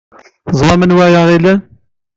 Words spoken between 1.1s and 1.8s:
aɣ-ilan.